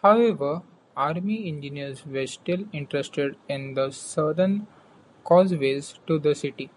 [0.00, 0.62] However,
[0.96, 4.68] Army engineers were still interested in the southern
[5.24, 6.70] causeways to the city.